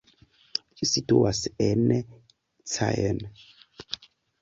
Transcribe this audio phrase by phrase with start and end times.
[0.79, 1.85] Ĝi situas en
[2.73, 3.25] Caen.